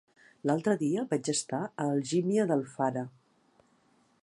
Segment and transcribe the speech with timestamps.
[0.49, 3.07] L'altre dia vaig estar a Algímia d'Alfara.